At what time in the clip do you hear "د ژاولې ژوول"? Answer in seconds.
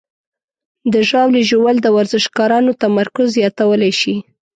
0.93-1.77